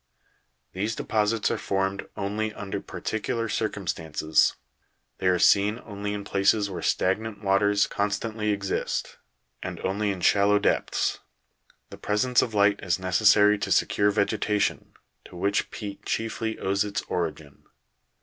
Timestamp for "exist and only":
8.49-10.09